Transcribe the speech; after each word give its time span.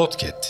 بودكيت 0.00 0.46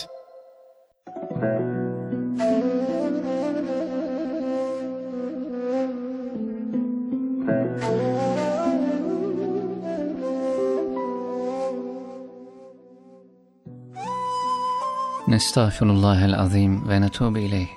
نستغفر 15.27 15.85
الله 15.85 16.25
العظيم 16.25 16.83
ونتوب 16.89 17.37
إليه. 17.37 17.67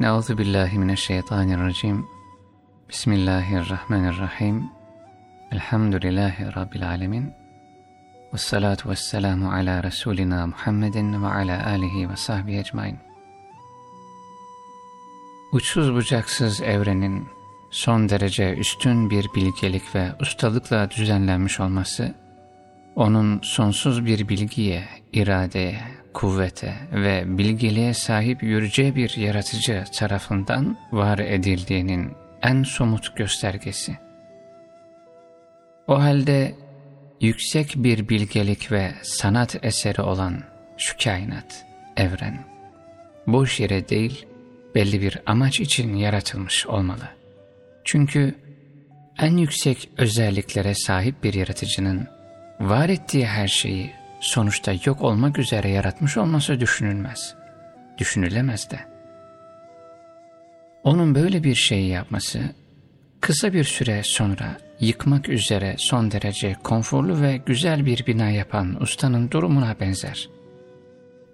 نعوذ 0.00 0.34
بالله 0.34 0.78
من 0.78 0.90
الشيطان 0.90 1.52
الرجيم. 1.52 2.04
بسم 2.90 3.12
الله 3.12 3.56
الرحمن 3.56 4.08
الرحيم. 4.08 4.68
الحمد 5.52 6.06
لله 6.06 6.50
رب 6.56 6.76
العالمين. 6.76 7.41
Ve 8.34 8.96
selamu 8.96 9.52
ala 9.52 9.82
Resulina 9.82 10.46
Muhammedin 10.46 11.22
ve 11.22 11.26
ala 11.26 11.66
alihi 11.66 12.10
ve 12.10 12.16
sahbihi 12.16 12.58
ecmain. 12.58 12.98
Uçsuz 15.52 15.94
bucaksız 15.94 16.62
evrenin 16.62 17.28
son 17.70 18.08
derece 18.08 18.54
üstün 18.54 19.10
bir 19.10 19.26
bilgelik 19.34 19.94
ve 19.94 20.12
ustalıkla 20.20 20.90
düzenlenmiş 20.90 21.60
olması, 21.60 22.14
onun 22.96 23.40
sonsuz 23.42 24.06
bir 24.06 24.28
bilgiye, 24.28 24.84
iradeye, 25.12 25.80
kuvvete 26.14 26.74
ve 26.92 27.38
bilgeliğe 27.38 27.94
sahip 27.94 28.42
yürüce 28.42 28.94
bir 28.94 29.16
yaratıcı 29.16 29.84
tarafından 29.98 30.76
var 30.92 31.18
edildiğinin 31.18 32.12
en 32.42 32.62
somut 32.62 33.16
göstergesi. 33.16 33.98
O 35.88 36.02
halde 36.02 36.54
yüksek 37.22 37.74
bir 37.76 38.08
bilgelik 38.08 38.72
ve 38.72 38.92
sanat 39.02 39.64
eseri 39.64 40.02
olan 40.02 40.42
şu 40.76 40.96
kainat, 41.04 41.64
evren, 41.96 42.44
boş 43.26 43.60
yere 43.60 43.88
değil, 43.88 44.26
belli 44.74 45.02
bir 45.02 45.18
amaç 45.26 45.60
için 45.60 45.94
yaratılmış 45.94 46.66
olmalı. 46.66 47.08
Çünkü 47.84 48.34
en 49.18 49.36
yüksek 49.36 49.90
özelliklere 49.98 50.74
sahip 50.74 51.24
bir 51.24 51.34
yaratıcının 51.34 52.08
var 52.60 52.88
ettiği 52.88 53.26
her 53.26 53.48
şeyi 53.48 53.90
sonuçta 54.20 54.72
yok 54.84 55.02
olmak 55.02 55.38
üzere 55.38 55.68
yaratmış 55.68 56.16
olması 56.16 56.60
düşünülmez. 56.60 57.34
Düşünülemez 57.98 58.70
de. 58.70 58.80
Onun 60.84 61.14
böyle 61.14 61.44
bir 61.44 61.54
şeyi 61.54 61.88
yapması, 61.88 62.40
kısa 63.20 63.52
bir 63.52 63.64
süre 63.64 64.02
sonra 64.02 64.58
yıkmak 64.82 65.28
üzere 65.28 65.74
son 65.78 66.10
derece 66.10 66.56
konforlu 66.64 67.20
ve 67.20 67.36
güzel 67.46 67.86
bir 67.86 68.06
bina 68.06 68.30
yapan 68.30 68.82
ustanın 68.82 69.30
durumuna 69.30 69.76
benzer. 69.80 70.28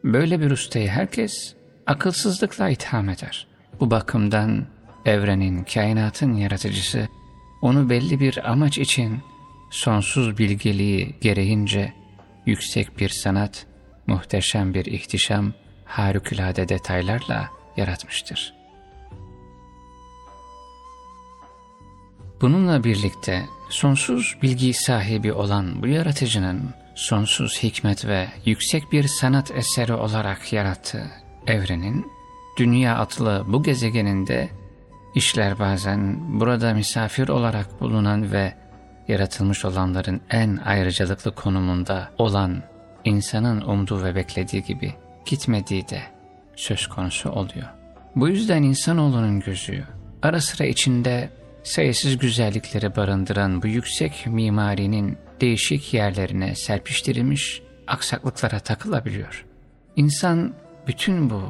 Böyle 0.04 0.40
bir 0.40 0.50
ustayı 0.50 0.88
herkes 0.88 1.54
akılsızlıkla 1.86 2.68
itham 2.68 3.08
eder. 3.08 3.46
Bu 3.80 3.90
bakımdan 3.90 4.66
evrenin, 5.04 5.64
kainatın 5.64 6.34
yaratıcısı 6.34 7.08
onu 7.62 7.90
belli 7.90 8.20
bir 8.20 8.50
amaç 8.50 8.78
için 8.78 9.18
sonsuz 9.70 10.38
bilgeliği 10.38 11.14
gereğince 11.20 11.92
yüksek 12.46 12.98
bir 12.98 13.08
sanat, 13.08 13.66
muhteşem 14.06 14.74
bir 14.74 14.84
ihtişam, 14.84 15.52
harikulade 15.84 16.68
detaylarla 16.68 17.48
yaratmıştır. 17.76 18.57
Bununla 22.40 22.84
birlikte 22.84 23.46
sonsuz 23.68 24.36
bilgi 24.42 24.74
sahibi 24.74 25.32
olan 25.32 25.82
bu 25.82 25.86
yaratıcının 25.86 26.74
sonsuz 26.94 27.62
hikmet 27.62 28.06
ve 28.06 28.28
yüksek 28.44 28.92
bir 28.92 29.08
sanat 29.08 29.50
eseri 29.50 29.92
olarak 29.92 30.52
yarattığı 30.52 31.06
evrenin, 31.46 32.06
dünya 32.58 32.96
atlı 32.96 33.44
bu 33.46 33.62
gezegeninde 33.62 34.48
işler 35.14 35.58
bazen 35.58 36.18
burada 36.40 36.74
misafir 36.74 37.28
olarak 37.28 37.80
bulunan 37.80 38.32
ve 38.32 38.54
yaratılmış 39.08 39.64
olanların 39.64 40.20
en 40.30 40.56
ayrıcalıklı 40.56 41.34
konumunda 41.34 42.10
olan 42.18 42.62
insanın 43.04 43.60
umduğu 43.60 44.04
ve 44.04 44.14
beklediği 44.14 44.62
gibi 44.62 44.94
gitmediği 45.26 45.88
de 45.88 46.02
söz 46.56 46.86
konusu 46.86 47.30
oluyor. 47.30 47.68
Bu 48.16 48.28
yüzden 48.28 48.62
insanoğlunun 48.62 49.40
gözü 49.40 49.84
ara 50.22 50.40
sıra 50.40 50.66
içinde 50.66 51.30
sayısız 51.68 52.18
güzellikleri 52.18 52.96
barındıran 52.96 53.62
bu 53.62 53.66
yüksek 53.66 54.26
mimarinin 54.26 55.18
değişik 55.40 55.94
yerlerine 55.94 56.54
serpiştirilmiş 56.54 57.62
aksaklıklara 57.86 58.60
takılabiliyor. 58.60 59.44
İnsan 59.96 60.54
bütün 60.86 61.30
bu 61.30 61.42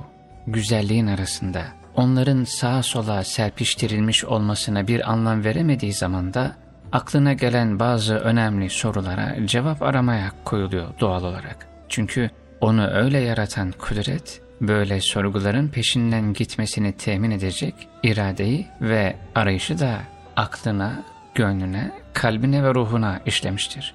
güzelliğin 0.46 1.06
arasında 1.06 1.62
onların 1.96 2.44
sağa 2.44 2.82
sola 2.82 3.24
serpiştirilmiş 3.24 4.24
olmasına 4.24 4.88
bir 4.88 5.10
anlam 5.10 5.44
veremediği 5.44 5.92
zaman 5.92 6.34
da 6.34 6.56
aklına 6.92 7.32
gelen 7.32 7.78
bazı 7.78 8.14
önemli 8.14 8.70
sorulara 8.70 9.46
cevap 9.46 9.82
aramaya 9.82 10.32
koyuluyor 10.44 10.88
doğal 11.00 11.24
olarak. 11.24 11.68
Çünkü 11.88 12.30
onu 12.60 12.86
öyle 12.86 13.18
yaratan 13.18 13.72
kudret, 13.72 14.40
böyle 14.60 15.00
sorguların 15.00 15.68
peşinden 15.68 16.32
gitmesini 16.32 16.92
temin 16.92 17.30
edecek 17.30 17.74
iradeyi 18.02 18.66
ve 18.80 19.16
arayışı 19.34 19.78
da 19.78 20.00
aklına, 20.36 21.04
gönlüne, 21.34 21.92
kalbine 22.12 22.64
ve 22.64 22.74
ruhuna 22.74 23.20
işlemiştir. 23.26 23.94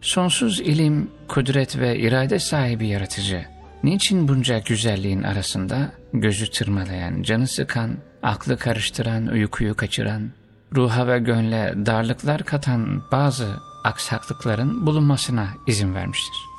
Sonsuz 0.00 0.60
ilim, 0.60 1.10
kudret 1.28 1.78
ve 1.78 1.98
irade 1.98 2.38
sahibi 2.38 2.86
yaratıcı, 2.86 3.44
niçin 3.82 4.28
bunca 4.28 4.58
güzelliğin 4.58 5.22
arasında 5.22 5.92
gözü 6.12 6.50
tırmalayan, 6.50 7.22
canı 7.22 7.46
sıkan, 7.46 7.96
aklı 8.22 8.58
karıştıran, 8.58 9.26
uykuyu 9.26 9.74
kaçıran, 9.76 10.30
ruha 10.74 11.06
ve 11.06 11.18
gönle 11.18 11.74
darlıklar 11.86 12.42
katan 12.42 13.02
bazı 13.12 13.56
aksaklıkların 13.84 14.86
bulunmasına 14.86 15.48
izin 15.66 15.94
vermiştir. 15.94 16.53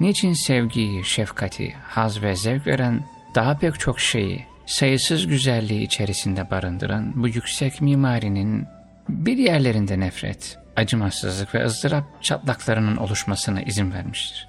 Niçin 0.00 0.32
sevgiyi, 0.32 1.04
şefkati, 1.04 1.74
haz 1.88 2.22
ve 2.22 2.36
zevk 2.36 2.66
veren 2.66 3.04
daha 3.34 3.58
pek 3.58 3.80
çok 3.80 4.00
şeyi, 4.00 4.46
sayısız 4.66 5.26
güzelliği 5.26 5.82
içerisinde 5.82 6.50
barındıran 6.50 7.12
bu 7.22 7.28
yüksek 7.28 7.80
mimarinin 7.80 8.66
bir 9.08 9.38
yerlerinde 9.38 10.00
nefret, 10.00 10.58
acımasızlık 10.76 11.54
ve 11.54 11.64
ızdırap 11.64 12.04
çatlaklarının 12.22 12.96
oluşmasına 12.96 13.62
izin 13.62 13.92
vermiştir. 13.92 14.48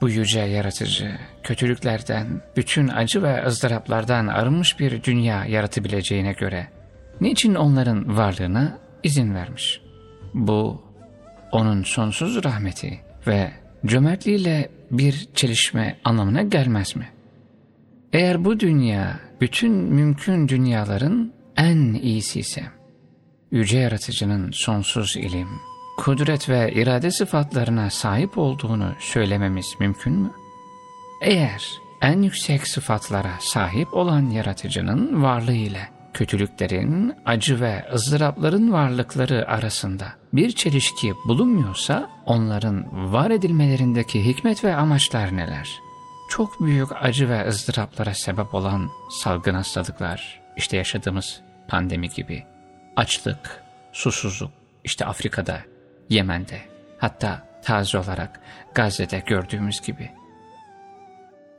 Bu 0.00 0.08
yüce 0.08 0.40
yaratıcı, 0.40 1.18
kötülüklerden, 1.42 2.42
bütün 2.56 2.88
acı 2.88 3.22
ve 3.22 3.46
ızdıraplardan 3.46 4.26
arınmış 4.26 4.80
bir 4.80 5.02
dünya 5.02 5.44
yaratabileceğine 5.44 6.32
göre, 6.32 6.66
niçin 7.20 7.54
onların 7.54 8.16
varlığına 8.16 8.78
izin 9.02 9.34
vermiş? 9.34 9.80
Bu, 10.34 10.82
onun 11.52 11.82
sonsuz 11.82 12.44
rahmeti 12.44 13.00
ve 13.26 13.52
cömertliğiyle 13.86 14.70
bir 14.90 15.28
çelişme 15.34 15.98
anlamına 16.04 16.42
gelmez 16.42 16.96
mi? 16.96 17.08
Eğer 18.12 18.44
bu 18.44 18.60
dünya 18.60 19.20
bütün 19.40 19.72
mümkün 19.72 20.48
dünyaların 20.48 21.32
en 21.56 21.94
iyisi 21.94 22.40
ise, 22.40 22.62
Yüce 23.50 23.78
Yaratıcı'nın 23.78 24.50
sonsuz 24.50 25.16
ilim, 25.16 25.48
kudret 25.98 26.48
ve 26.48 26.72
irade 26.72 27.10
sıfatlarına 27.10 27.90
sahip 27.90 28.38
olduğunu 28.38 28.94
söylememiz 28.98 29.74
mümkün 29.80 30.12
mü? 30.12 30.30
Eğer 31.22 31.70
en 32.02 32.22
yüksek 32.22 32.68
sıfatlara 32.68 33.32
sahip 33.40 33.94
olan 33.94 34.30
Yaratıcı'nın 34.30 35.22
varlığı 35.22 35.52
ile 35.52 35.95
kötülüklerin, 36.16 37.14
acı 37.26 37.60
ve 37.60 37.84
ızdırapların 37.92 38.72
varlıkları 38.72 39.48
arasında 39.48 40.12
bir 40.32 40.50
çelişki 40.52 41.14
bulunmuyorsa 41.28 42.10
onların 42.26 43.12
var 43.12 43.30
edilmelerindeki 43.30 44.24
hikmet 44.24 44.64
ve 44.64 44.76
amaçlar 44.76 45.36
neler? 45.36 45.80
Çok 46.30 46.60
büyük 46.60 46.88
acı 47.00 47.28
ve 47.28 47.48
ızdıraplara 47.48 48.14
sebep 48.14 48.54
olan 48.54 48.90
salgın 49.10 49.54
hastalıklar, 49.54 50.40
işte 50.56 50.76
yaşadığımız 50.76 51.40
pandemi 51.68 52.08
gibi, 52.08 52.44
açlık, 52.96 53.62
susuzluk, 53.92 54.50
işte 54.84 55.04
Afrika'da, 55.04 55.60
Yemen'de, 56.10 56.60
hatta 56.98 57.48
taze 57.64 57.98
olarak 57.98 58.40
Gazze'de 58.74 59.22
gördüğümüz 59.26 59.80
gibi. 59.80 60.10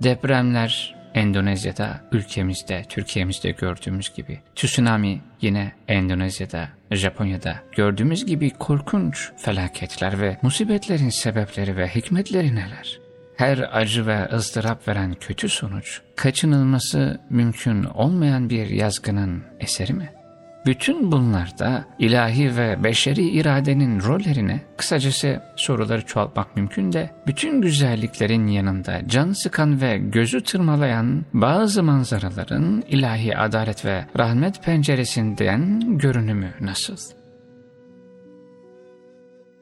Depremler, 0.03 0.96
Endonezya'da, 1.17 2.01
ülkemizde, 2.11 2.83
Türkiye'mizde 2.89 3.51
gördüğümüz 3.51 4.13
gibi, 4.13 4.39
tsunami 4.55 5.21
yine 5.41 5.71
Endonezya'da, 5.87 6.69
Japonya'da 6.91 7.55
gördüğümüz 7.75 8.25
gibi 8.25 8.49
korkunç 8.49 9.31
felaketler 9.37 10.21
ve 10.21 10.37
musibetlerin 10.41 11.09
sebepleri 11.09 11.77
ve 11.77 11.87
hikmetleri 11.87 12.55
neler? 12.55 12.99
Her 13.37 13.69
acı 13.71 14.07
ve 14.07 14.29
ızdırap 14.33 14.87
veren 14.87 15.13
kötü 15.13 15.49
sonuç, 15.49 16.01
kaçınılması 16.15 17.21
mümkün 17.29 17.83
olmayan 17.83 18.49
bir 18.49 18.69
yazgının 18.69 19.43
eseri 19.59 19.93
mi? 19.93 20.16
Bütün 20.65 21.11
bunlarda 21.11 21.85
ilahi 21.99 22.57
ve 22.57 22.83
beşeri 22.83 23.29
iradenin 23.29 24.01
rollerini 24.03 24.61
kısacası 24.77 25.41
soruları 25.55 26.05
çoğaltmak 26.05 26.55
mümkün 26.55 26.93
de 26.93 27.09
bütün 27.27 27.61
güzelliklerin 27.61 28.47
yanında 28.47 29.01
can 29.07 29.31
sıkan 29.31 29.81
ve 29.81 29.97
gözü 29.97 30.43
tırmalayan 30.43 31.25
bazı 31.33 31.83
manzaraların 31.83 32.83
ilahi 32.87 33.37
adalet 33.37 33.85
ve 33.85 34.05
rahmet 34.17 34.63
penceresinden 34.63 35.97
görünümü 35.97 36.53
nasıl? 36.61 36.97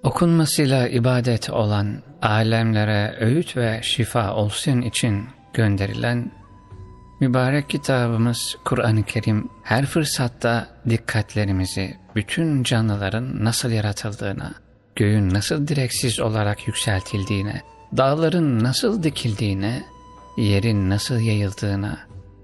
Okunmasıyla 0.04 0.88
ibadet 0.88 1.50
olan 1.50 2.02
alemlere 2.22 3.16
öğüt 3.20 3.58
ve 3.58 3.80
şifa 3.84 4.34
olsun 4.34 4.82
için 4.82 5.24
gönderilen 5.54 6.32
Mübarek 7.20 7.70
kitabımız 7.70 8.58
Kur'an-ı 8.66 9.04
Kerim 9.04 9.50
her 9.64 9.86
fırsatta 9.86 10.68
dikkatlerimizi 10.90 11.98
bütün 12.16 12.64
canlıların 12.64 13.46
nasıl 13.46 13.72
yaratıldığına, 13.72 14.54
göğün 14.96 15.34
nasıl 15.34 15.68
direksiz 15.68 16.20
olarak 16.20 16.68
yükseltildiğine, 16.68 17.62
dağların 17.98 18.64
nasıl 18.64 19.04
dikildiğine, 19.04 19.84
yerin 20.38 20.90
nasıl 20.90 21.20
yayıldığına 21.20 22.00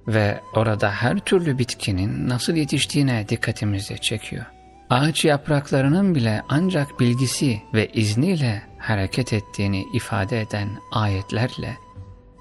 ve 0.08 0.40
orada 0.56 0.92
her 0.92 1.20
türlü 1.20 1.58
bitkinin 1.58 2.30
nasıl 2.30 2.54
yetiştiğine 2.54 3.30
dikkatimizi 3.30 4.02
çekiyor. 4.02 4.46
Ağaç 4.90 5.26
yapraklarının 5.26 6.16
bile 6.16 6.44
ancak 6.50 7.00
bilgisi 7.00 7.62
ve 7.74 7.88
izniyle 7.88 8.62
hareket 8.78 9.34
ettiğini 9.34 9.86
ifade 9.94 10.42
eden 10.42 10.70
ayetlerle 10.92 11.78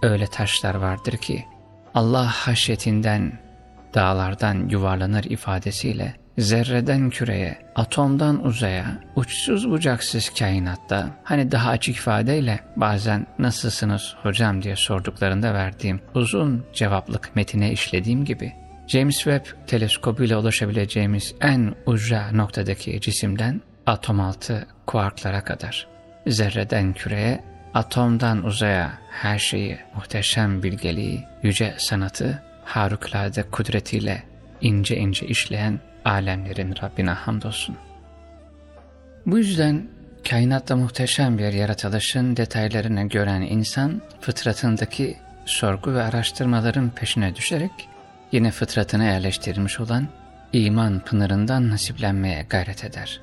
öyle 0.02 0.26
taşlar 0.26 0.74
vardır 0.74 1.16
ki 1.16 1.44
Allah 1.94 2.26
haşyetinden, 2.26 3.32
dağlardan 3.94 4.68
yuvarlanır 4.68 5.24
ifadesiyle 5.24 6.14
zerreden 6.38 7.10
küreye, 7.10 7.58
atomdan 7.74 8.44
uzaya, 8.44 9.00
uçsuz 9.16 9.70
bucaksız 9.70 10.30
kainatta, 10.38 11.10
hani 11.24 11.52
daha 11.52 11.70
açık 11.70 11.96
ifadeyle 11.96 12.60
bazen 12.76 13.26
nasılsınız 13.38 14.14
hocam? 14.22 14.62
diye 14.62 14.76
sorduklarında 14.76 15.54
verdiğim 15.54 16.00
uzun 16.14 16.64
cevaplık 16.72 17.36
metine 17.36 17.72
işlediğim 17.72 18.24
gibi, 18.24 18.52
James 18.86 19.16
Webb 19.16 19.44
teleskobuyla 19.66 20.38
ulaşabileceğimiz 20.38 21.34
en 21.40 21.74
uca 21.86 22.32
noktadaki 22.32 23.00
cisimden 23.00 23.60
atom 23.86 24.20
altı 24.20 24.66
kuarklara 24.86 25.44
kadar, 25.44 25.88
zerreden 26.26 26.92
küreye, 26.92 27.44
atomdan 27.74 28.44
uzaya 28.44 28.98
her 29.10 29.38
şeyi, 29.38 29.78
muhteşem 29.94 30.62
bilgeliği, 30.62 31.24
yüce 31.42 31.74
sanatı, 31.78 32.42
harikulade 32.64 33.42
kudretiyle 33.42 34.22
ince 34.60 34.96
ince 34.96 35.26
işleyen 35.26 35.80
alemlerin 36.04 36.74
Rabbine 36.82 37.10
hamdolsun. 37.10 37.76
Bu 39.26 39.38
yüzden 39.38 39.86
kainatta 40.28 40.76
muhteşem 40.76 41.38
bir 41.38 41.52
yaratılışın 41.52 42.36
detaylarını 42.36 43.08
gören 43.08 43.40
insan 43.40 44.02
fıtratındaki 44.20 45.16
sorgu 45.44 45.94
ve 45.94 46.02
araştırmaların 46.02 46.90
peşine 46.90 47.36
düşerek 47.36 47.72
yine 48.32 48.50
fıtratına 48.50 49.04
yerleştirilmiş 49.04 49.80
olan 49.80 50.08
iman 50.52 51.00
pınarından 51.00 51.70
nasiplenmeye 51.70 52.46
gayret 52.50 52.84
eder. 52.84 53.20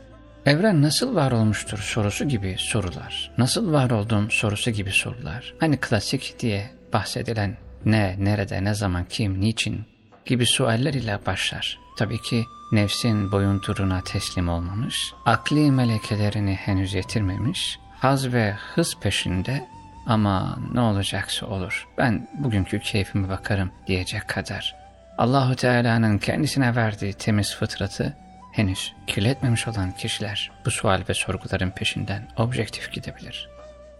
Evren 0.48 0.82
nasıl 0.82 1.16
var 1.16 1.32
olmuştur 1.32 1.78
sorusu 1.78 2.28
gibi 2.28 2.56
sorular. 2.60 3.32
Nasıl 3.38 3.74
var 3.74 3.90
oldum 3.90 4.32
sorusu 4.32 4.72
gibi 4.72 4.92
sorular. 4.92 5.54
Hani 5.60 5.78
klasik 5.78 6.36
diye 6.40 6.70
bahsedilen 6.94 7.58
ne, 7.86 8.16
nerede, 8.20 8.64
ne 8.64 8.74
zaman, 8.74 9.06
kim, 9.10 9.42
niçin 9.42 9.86
gibi 10.26 10.46
sualler 10.46 10.94
ile 10.94 11.20
başlar. 11.26 11.80
Tabii 11.98 12.22
ki 12.22 12.46
nefsin 12.72 13.32
boyunturuna 13.32 14.02
teslim 14.04 14.50
olmamış, 14.50 15.14
akli 15.26 15.72
melekelerini 15.72 16.54
henüz 16.54 16.94
yetirmemiş, 16.94 17.80
haz 18.00 18.34
ve 18.34 18.54
hız 18.54 18.96
peşinde 19.02 19.68
ama 20.06 20.60
ne 20.74 20.82
olacaksa 20.82 21.46
olur, 21.46 21.88
ben 21.98 22.28
bugünkü 22.40 22.80
keyfime 22.80 23.30
bakarım 23.30 23.72
diyecek 23.88 24.28
kadar. 24.28 24.76
Allahu 25.18 25.56
Teala'nın 25.56 26.18
kendisine 26.18 26.76
verdiği 26.76 27.14
temiz 27.14 27.56
fıtratı 27.56 28.14
henüz 28.58 28.94
kirletmemiş 29.08 29.68
olan 29.68 29.92
kişiler 29.92 30.52
bu 30.66 30.72
sual 30.72 31.02
ve 31.10 31.14
sorguların 31.14 31.72
peşinden 31.72 32.28
objektif 32.38 32.92
gidebilir. 32.92 33.50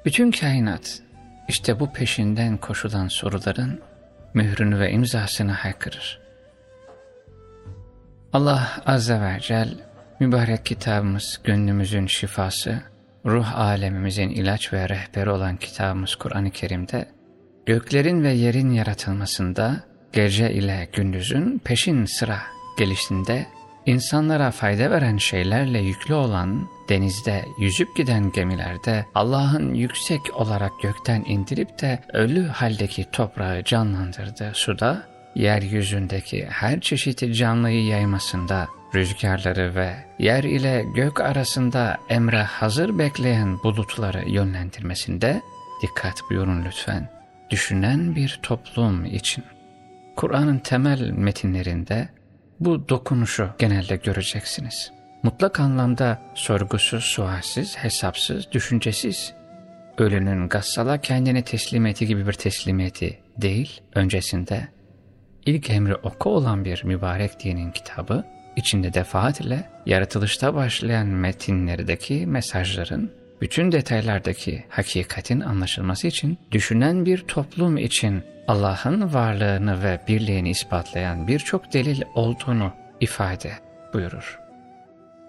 Bütün 0.06 0.32
kainat 0.32 1.02
işte 1.48 1.80
bu 1.80 1.94
peşinden 1.94 2.58
koşulan 2.58 3.08
soruların 3.08 3.82
mührünü 4.34 4.80
ve 4.80 4.92
imzasını 4.92 5.52
haykırır. 5.52 6.20
Allah 8.34 8.82
Azze 8.86 9.22
ve 9.22 9.38
Celle 9.42 9.74
mübarek 10.20 10.66
kitabımız 10.66 11.40
gönlümüzün 11.44 12.08
şifası, 12.08 12.82
ruh 13.26 13.58
alemimizin 13.58 14.30
ilaç 14.30 14.74
ve 14.74 14.90
rehberi 14.90 15.30
olan 15.30 15.58
kitabımız 15.58 16.16
Kur'an-ı 16.16 16.52
Kerim'de 16.52 17.08
göklerin 17.66 18.24
ve 18.24 18.32
yerin 18.34 18.72
yaratılmasında 18.72 19.84
gece 20.14 20.54
ile 20.54 20.90
gündüzün 20.94 21.62
peşin 21.66 22.06
sıra 22.06 22.40
gelişinde 22.78 23.57
İnsanlara 23.88 24.52
fayda 24.52 24.92
veren 24.92 25.18
şeylerle 25.18 25.80
yüklü 25.80 26.14
olan, 26.14 26.70
denizde 26.90 27.46
yüzüp 27.60 27.96
giden 27.96 28.32
gemilerde 28.32 29.06
Allah'ın 29.16 29.74
yüksek 29.74 30.22
olarak 30.36 30.72
gökten 30.82 31.24
indirip 31.28 31.82
de 31.82 32.00
ölü 32.14 32.48
haldeki 32.48 33.06
toprağı 33.12 33.64
canlandırdığı 33.64 34.52
suda, 34.54 35.08
yeryüzündeki 35.36 36.46
her 36.46 36.82
çeşit 36.82 37.36
canlıyı 37.36 37.86
yaymasında, 37.86 38.68
rüzgarları 38.96 39.76
ve 39.76 39.94
yer 40.20 40.44
ile 40.44 40.86
gök 40.96 41.22
arasında 41.22 41.98
emre 42.10 42.44
hazır 42.44 43.00
bekleyen 43.00 43.64
bulutları 43.64 44.30
yönlendirmesinde 44.30 45.42
dikkat 45.82 46.22
buyurun 46.30 46.66
lütfen. 46.66 47.10
Düşünen 47.50 48.16
bir 48.16 48.40
toplum 48.44 49.06
için. 49.06 49.44
Kur'an'ın 50.16 50.60
temel 50.60 51.10
metinlerinde 51.10 52.10
bu 52.60 52.90
dokunuşu 52.90 53.50
genelde 53.60 53.96
göreceksiniz. 53.96 54.92
Mutlak 55.24 55.60
anlamda 55.60 56.22
sorgusuz, 56.36 57.04
sualsiz, 57.04 57.78
hesapsız, 57.78 58.52
düşüncesiz. 58.52 59.34
Ölünün 59.98 60.50
gassala 60.50 61.02
kendini 61.02 61.44
teslimiyeti 61.44 62.08
gibi 62.08 62.28
bir 62.28 62.34
teslimiyeti 62.34 63.20
değil, 63.38 63.82
öncesinde 63.96 64.68
ilk 65.46 65.70
emri 65.70 65.96
oku 65.96 66.30
olan 66.30 66.66
bir 66.66 66.84
mübarek 66.84 67.44
dinin 67.44 67.72
kitabı, 67.72 68.24
içinde 68.56 68.94
defaat 68.94 69.42
ile 69.42 69.70
yaratılışta 69.86 70.56
başlayan 70.56 71.08
metinlerdeki 71.08 72.28
mesajların, 72.28 73.12
bütün 73.42 73.72
detaylardaki 73.72 74.64
hakikatin 74.70 75.40
anlaşılması 75.40 76.08
için 76.08 76.38
düşünen 76.52 77.06
bir 77.06 77.18
toplum 77.18 77.78
için 77.78 78.24
Allah'ın 78.48 79.14
varlığını 79.14 79.84
ve 79.84 80.00
birliğini 80.08 80.50
ispatlayan 80.50 81.28
birçok 81.28 81.74
delil 81.74 82.02
olduğunu 82.16 82.74
ifade 83.00 83.52
buyurur. 83.94 84.40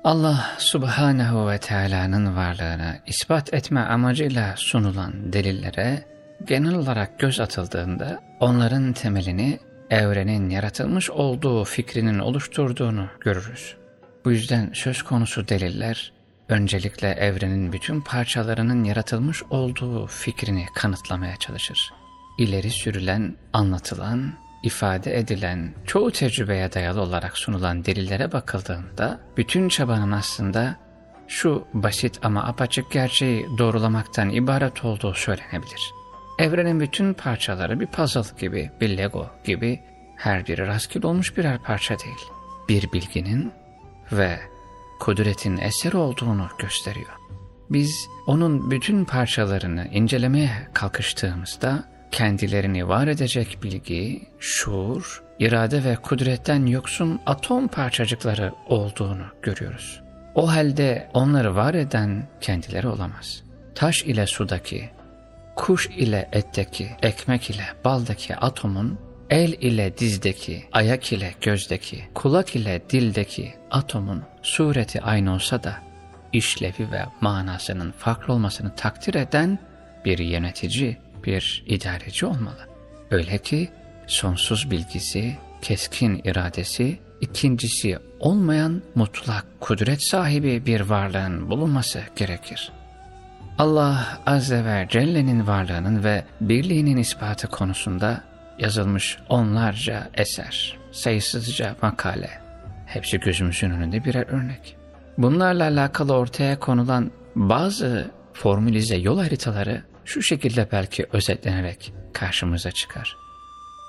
Allah 0.05 0.51
subhanehu 0.59 1.51
ve 1.51 1.59
Teala'nın 1.59 2.37
varlığını 2.37 2.99
ispat 3.07 3.55
etme 3.55 3.81
amacıyla 3.81 4.55
sunulan 4.57 5.33
delillere 5.33 6.05
genel 6.45 6.75
olarak 6.75 7.19
göz 7.19 7.41
atıldığında 7.41 8.21
onların 8.41 8.93
temelini 8.93 9.59
evrenin 9.91 10.51
yaratılmış 10.51 11.11
olduğu 11.11 11.65
fikrinin 11.65 12.19
oluşturduğunu 12.19 13.09
görürüz. 13.21 13.77
Bu 14.25 14.31
yüzden 14.31 14.71
söz 14.75 15.03
konusu 15.03 15.49
deliller 15.49 16.13
öncelikle 16.49 17.09
evrenin 17.09 17.73
bütün 17.73 18.01
parçalarının 18.01 18.85
yaratılmış 18.85 19.43
olduğu 19.43 20.07
fikrini 20.07 20.67
kanıtlamaya 20.75 21.37
çalışır 21.37 21.93
ileri 22.39 22.71
sürülen, 22.71 23.37
anlatılan, 23.53 24.33
ifade 24.63 25.19
edilen, 25.19 25.75
çoğu 25.87 26.11
tecrübeye 26.11 26.73
dayalı 26.73 27.01
olarak 27.01 27.39
sunulan 27.39 27.85
delillere 27.85 28.33
bakıldığında 28.33 29.21
bütün 29.37 29.69
çabanın 29.69 30.13
aslında 30.13 30.77
şu 31.29 31.65
basit 31.75 32.19
ama 32.23 32.45
apaçık 32.45 32.91
gerçeği 32.91 33.47
doğrulamaktan 33.59 34.31
ibaret 34.31 34.85
olduğu 34.85 35.15
söylenebilir. 35.15 35.93
Evrenin 36.39 36.81
bütün 36.81 37.15
parçaları 37.15 37.81
bir 37.81 37.87
puzzle 37.87 38.41
gibi, 38.41 38.71
bir 38.81 38.97
lego 38.97 39.31
gibi 39.45 39.81
her 40.17 40.47
biri 40.47 40.67
rastgele 40.67 41.07
olmuş 41.07 41.37
birer 41.37 41.59
parça 41.59 41.99
değil. 41.99 42.27
Bir 42.69 42.93
bilginin 42.93 43.53
ve 44.13 44.39
kudretin 45.01 45.57
eser 45.57 45.93
olduğunu 45.93 46.49
gösteriyor. 46.59 47.11
Biz 47.71 48.09
onun 48.27 48.71
bütün 48.71 49.05
parçalarını 49.05 49.89
incelemeye 49.93 50.69
kalkıştığımızda 50.75 51.85
kendilerini 52.13 52.89
var 52.89 53.07
edecek 53.07 53.59
bilgi, 53.63 54.23
şuur, 54.39 55.23
irade 55.39 55.85
ve 55.85 55.97
kudretten 55.97 56.67
yoksun 56.67 57.21
atom 57.27 57.69
parçacıkları 57.69 58.53
olduğunu 58.67 59.27
görüyoruz. 59.43 60.01
O 60.35 60.49
halde 60.49 61.11
onları 61.15 61.57
var 61.57 61.75
eden 61.75 62.29
kendileri 62.41 62.89
olamaz. 62.89 63.43
Taş 63.75 64.03
ile 64.03 64.27
sudaki, 64.27 64.91
kuş 65.57 65.87
ile 65.87 66.29
etteki, 66.33 66.89
ekmek 67.03 67.51
ile 67.51 67.65
baldaki 67.85 68.37
atomun 68.37 68.99
el 69.31 69.53
ile 69.53 69.99
dizdeki, 69.99 70.65
ayak 70.73 71.13
ile 71.13 71.35
gözdeki, 71.41 72.05
kulak 72.15 72.57
ile 72.57 72.83
dildeki 72.91 73.55
atomun 73.71 74.23
sureti 74.43 75.03
aynı 75.03 75.35
olsa 75.35 75.63
da 75.63 75.77
işlevi 76.33 76.93
ve 76.93 77.05
manasının 77.21 77.93
farklı 77.93 78.33
olmasını 78.33 78.75
takdir 78.75 79.15
eden 79.15 79.59
bir 80.05 80.19
yönetici, 80.19 80.97
bir 81.29 81.63
idareci 81.67 82.27
olmalı. 82.27 82.69
Öyle 83.11 83.39
ki 83.39 83.69
sonsuz 84.07 84.71
bilgisi, 84.71 85.37
keskin 85.63 86.21
iradesi, 86.25 86.99
ikincisi 87.21 87.99
olmayan 88.21 88.83
mutlak 88.95 89.45
kudret 89.61 90.03
sahibi 90.03 90.67
bir 90.67 90.81
varlığın 90.81 91.51
bulunması 91.51 92.01
gerekir. 92.17 92.73
Allah 93.59 94.21
Azze 94.27 94.65
ve 94.65 94.87
Celle'nin 94.91 95.47
varlığının 95.47 96.05
ve 96.05 96.25
birliğinin 96.41 96.97
ispatı 96.97 97.49
konusunda 97.49 98.25
yazılmış 98.59 99.19
onlarca 99.29 100.11
eser, 100.15 100.79
sayısızca 100.93 101.77
makale, 101.83 102.31
hepsi 102.87 103.21
gözümüzün 103.21 103.71
önünde 103.71 104.05
birer 104.05 104.27
örnek. 104.27 104.77
Bunlarla 105.19 105.65
alakalı 105.65 106.15
ortaya 106.15 106.59
konulan 106.61 107.11
bazı 107.35 108.11
formülize 108.33 108.97
yol 108.97 109.19
haritaları 109.19 109.83
şu 110.09 110.23
şekilde 110.23 110.69
belki 110.73 111.07
özetlenerek 111.13 111.93
karşımıza 112.13 112.71
çıkar. 112.71 113.17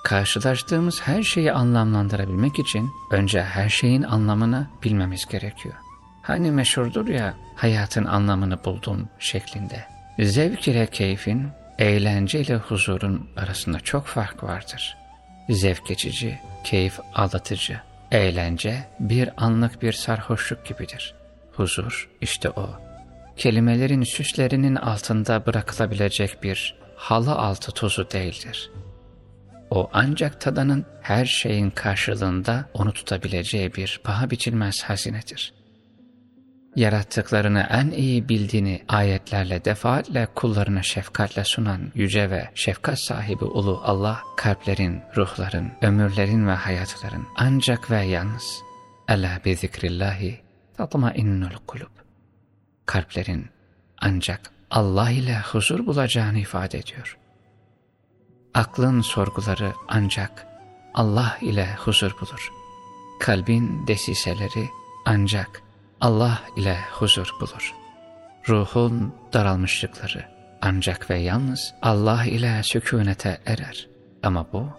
Karşılaştığımız 0.03 1.01
her 1.01 1.23
şeyi 1.23 1.51
anlamlandırabilmek 1.51 2.59
için 2.59 2.89
önce 3.11 3.41
her 3.43 3.69
şeyin 3.69 4.03
anlamını 4.03 4.67
bilmemiz 4.83 5.25
gerekiyor. 5.25 5.75
Hani 6.21 6.51
meşhurdur 6.51 7.07
ya 7.07 7.33
hayatın 7.55 8.05
anlamını 8.05 8.63
buldum 8.65 9.09
şeklinde. 9.19 9.85
Zevk 10.19 10.67
ile 10.67 10.87
keyfin, 10.87 11.47
eğlence 11.77 12.39
ile 12.39 12.55
huzurun 12.55 13.29
arasında 13.37 13.79
çok 13.79 14.05
fark 14.05 14.43
vardır. 14.43 14.97
Zevk 15.49 15.87
geçici, 15.87 16.39
keyif 16.63 16.99
aldatıcı, 17.15 17.81
eğlence 18.11 18.87
bir 18.99 19.29
anlık 19.37 19.81
bir 19.81 19.93
sarhoşluk 19.93 20.65
gibidir. 20.65 21.15
Huzur 21.51 22.09
işte 22.21 22.49
o. 22.49 22.88
Kelimelerin 23.39 24.03
süslerinin 24.03 24.75
altında 24.75 25.45
bırakılabilecek 25.45 26.43
bir 26.43 26.75
halı 26.95 27.31
altı 27.31 27.71
tozu 27.71 28.11
değildir. 28.11 28.71
O 29.69 29.89
ancak 29.93 30.41
tadanın 30.41 30.85
her 31.01 31.25
şeyin 31.25 31.69
karşılığında 31.69 32.69
onu 32.73 32.91
tutabileceği 32.93 33.73
bir 33.73 34.01
paha 34.03 34.29
biçilmez 34.29 34.83
hazinedir. 34.83 35.53
Yarattıklarını 36.75 37.67
en 37.69 37.91
iyi 37.91 38.29
bildiğini 38.29 38.81
ayetlerle 38.87 39.65
defaatle 39.65 40.27
kullarına 40.35 40.83
şefkatle 40.83 41.43
sunan 41.43 41.91
yüce 41.95 42.29
ve 42.29 42.49
şefkat 42.55 42.99
sahibi 42.99 43.45
ulu 43.45 43.81
Allah, 43.83 44.19
kalplerin, 44.37 45.01
ruhların, 45.17 45.71
ömürlerin 45.81 46.47
ve 46.47 46.53
hayatların 46.53 47.27
ancak 47.37 47.91
ve 47.91 48.01
yalnız 48.05 48.61
Ela 49.07 49.39
bi 49.45 49.55
zikrillahi 49.55 50.39
tatma 50.77 51.13
innul 51.13 51.55
kulub. 51.67 51.98
Kalplerin 52.89 53.49
ancak 54.01 54.51
Allah 54.71 55.11
ile 55.11 55.39
huzur 55.39 55.85
bulacağını 55.85 56.39
ifade 56.39 56.77
ediyor. 56.77 57.17
Aklın 58.53 59.01
sorguları 59.01 59.73
ancak 59.87 60.47
Allah 60.93 61.37
ile 61.41 61.75
huzur 61.75 62.11
bulur. 62.21 62.49
Kalbin 63.19 63.87
desiseleri 63.87 64.69
ancak 65.05 65.61
Allah 66.01 66.39
ile 66.57 66.77
huzur 66.91 67.29
bulur. 67.41 67.75
Ruhun 68.47 69.13
daralmışlıkları 69.33 70.25
ancak 70.61 71.09
ve 71.09 71.19
yalnız 71.19 71.73
Allah 71.81 72.25
ile 72.25 72.63
sükunete 72.63 73.41
erer. 73.45 73.87
Ama 74.23 74.47
bu, 74.53 74.69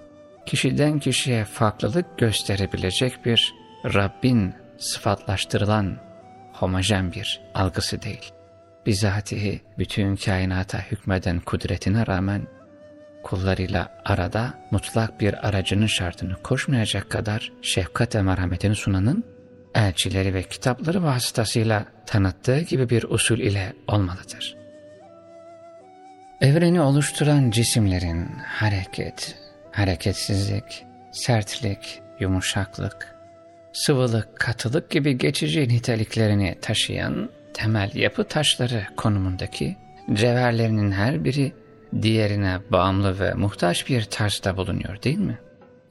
kişiden 0.47 0.99
kişiye 0.99 1.45
farklılık 1.45 2.19
gösterebilecek 2.19 3.25
bir 3.27 3.55
Rabbin 3.85 4.55
sıfatlaştırılan 4.79 6.10
homojen 6.61 7.13
bir 7.13 7.41
algısı 7.55 8.03
değil. 8.03 8.33
Bizatihi 8.87 9.61
bütün 9.79 10.17
kainata 10.17 10.79
hükmeden 10.79 11.41
kudretine 11.41 12.07
rağmen 12.07 12.47
kullarıyla 13.23 14.03
arada 14.05 14.55
mutlak 14.71 15.21
bir 15.21 15.49
aracının 15.49 15.87
şartını 15.87 16.37
koşmayacak 16.43 17.11
kadar 17.11 17.53
şefkat 17.63 18.15
ve 18.15 18.23
merhametini 18.23 18.75
sunanın 18.75 19.25
elçileri 19.75 20.35
ve 20.35 20.43
kitapları 20.43 21.03
vasıtasıyla 21.03 21.85
tanıttığı 22.07 22.61
gibi 22.61 22.91
bir 22.91 23.03
usul 23.03 23.39
ile 23.39 23.73
olmalıdır. 23.89 24.57
Evreni 26.41 26.81
oluşturan 26.81 27.51
cisimlerin 27.51 28.29
hareket, 28.47 29.37
hareketsizlik, 29.73 30.87
sertlik, 31.13 32.03
yumuşaklık, 32.21 33.20
sıvılık, 33.73 34.37
katılık 34.37 34.91
gibi 34.91 35.19
geçici 35.19 35.69
niteliklerini 35.69 36.57
taşıyan 36.63 37.31
temel 37.55 37.91
yapı 37.95 38.25
taşları 38.25 38.87
konumundaki 38.97 39.77
cevherlerinin 40.13 40.93
her 40.93 41.25
biri 41.25 41.53
diğerine 42.03 42.59
bağımlı 42.71 43.21
ve 43.21 43.35
muhtaç 43.35 43.89
bir 43.89 44.05
tarzda 44.05 44.57
bulunuyor 44.57 45.03
değil 45.03 45.19
mi? 45.19 45.39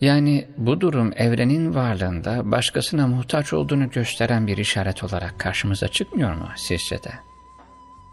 Yani 0.01 0.48
bu 0.57 0.81
durum 0.81 1.13
evrenin 1.15 1.75
varlığında 1.75 2.51
başkasına 2.51 3.07
muhtaç 3.07 3.53
olduğunu 3.53 3.89
gösteren 3.89 4.48
bir 4.48 4.57
işaret 4.57 5.03
olarak 5.03 5.39
karşımıza 5.39 5.88
çıkmıyor 5.88 6.33
mu 6.33 6.48
sizce 6.55 7.03
de? 7.03 7.12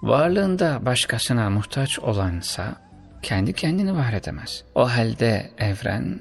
Varlığında 0.02 0.86
başkasına 0.86 1.50
muhtaç 1.50 1.98
olansa 1.98 2.76
kendi 3.22 3.52
kendini 3.52 3.96
var 3.96 4.12
edemez. 4.12 4.64
O 4.74 4.88
halde 4.90 5.50
evren 5.58 6.20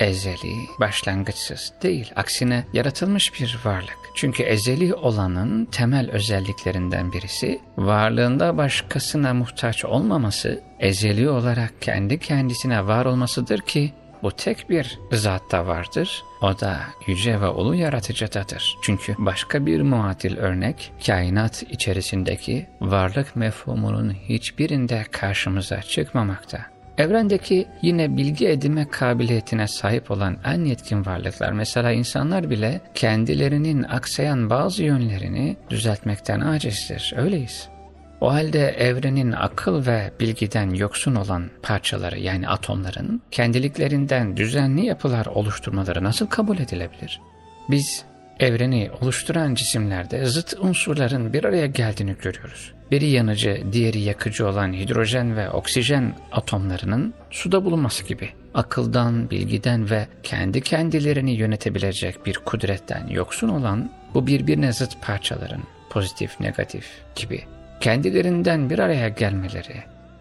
ezeli, 0.00 0.54
başlangıçsız 0.80 1.72
değil. 1.82 2.12
Aksine 2.16 2.64
yaratılmış 2.72 3.40
bir 3.40 3.58
varlık. 3.64 3.98
Çünkü 4.14 4.42
ezeli 4.42 4.94
olanın 4.94 5.64
temel 5.64 6.10
özelliklerinden 6.10 7.12
birisi 7.12 7.60
varlığında 7.76 8.56
başkasına 8.56 9.34
muhtaç 9.34 9.84
olmaması, 9.84 10.62
ezeli 10.80 11.30
olarak 11.30 11.82
kendi 11.82 12.18
kendisine 12.18 12.86
var 12.86 13.04
olmasıdır 13.06 13.60
ki 13.60 13.92
bu 14.22 14.30
tek 14.30 14.70
bir 14.70 14.98
zatta 15.12 15.66
vardır. 15.66 16.24
O 16.42 16.60
da 16.60 16.80
yüce 17.06 17.40
ve 17.40 17.48
ulu 17.48 17.74
yaratıcıdadır. 17.74 18.76
Çünkü 18.82 19.14
başka 19.18 19.66
bir 19.66 19.82
muadil 19.82 20.36
örnek 20.36 20.92
kainat 21.06 21.62
içerisindeki 21.62 22.66
varlık 22.80 23.36
mefhumunun 23.36 24.10
hiçbirinde 24.10 25.04
karşımıza 25.10 25.82
çıkmamakta. 25.82 26.79
Evrendeki 27.00 27.68
yine 27.82 28.16
bilgi 28.16 28.48
edinme 28.48 28.88
kabiliyetine 28.88 29.68
sahip 29.68 30.10
olan 30.10 30.36
en 30.44 30.64
yetkin 30.64 31.06
varlıklar, 31.06 31.52
mesela 31.52 31.92
insanlar 31.92 32.50
bile 32.50 32.80
kendilerinin 32.94 33.82
aksayan 33.82 34.50
bazı 34.50 34.82
yönlerini 34.82 35.56
düzeltmekten 35.70 36.40
acizdir. 36.40 37.14
Öyleyiz. 37.16 37.68
O 38.20 38.32
halde 38.32 38.68
evrenin 38.68 39.32
akıl 39.32 39.86
ve 39.86 40.12
bilgiden 40.20 40.70
yoksun 40.70 41.14
olan 41.14 41.50
parçaları 41.62 42.18
yani 42.18 42.48
atomların 42.48 43.22
kendiliklerinden 43.30 44.36
düzenli 44.36 44.86
yapılar 44.86 45.26
oluşturmaları 45.26 46.04
nasıl 46.04 46.26
kabul 46.26 46.58
edilebilir? 46.58 47.20
Biz 47.70 48.04
evreni 48.40 48.90
oluşturan 49.00 49.54
cisimlerde 49.54 50.24
zıt 50.24 50.54
unsurların 50.60 51.32
bir 51.32 51.44
araya 51.44 51.66
geldiğini 51.66 52.16
görüyoruz. 52.22 52.79
Biri 52.90 53.06
yanıcı, 53.06 53.62
diğeri 53.72 54.00
yakıcı 54.00 54.48
olan 54.48 54.72
hidrojen 54.72 55.36
ve 55.36 55.50
oksijen 55.50 56.14
atomlarının 56.32 57.14
suda 57.30 57.64
bulunması 57.64 58.04
gibi. 58.04 58.28
Akıldan, 58.54 59.30
bilgiden 59.30 59.90
ve 59.90 60.06
kendi 60.22 60.60
kendilerini 60.60 61.30
yönetebilecek 61.30 62.26
bir 62.26 62.34
kudretten 62.34 63.06
yoksun 63.06 63.48
olan 63.48 63.90
bu 64.14 64.26
birbirine 64.26 64.72
zıt 64.72 65.02
parçaların 65.02 65.62
pozitif, 65.90 66.40
negatif 66.40 66.86
gibi 67.16 67.44
kendilerinden 67.80 68.70
bir 68.70 68.78
araya 68.78 69.08
gelmeleri, 69.08 69.76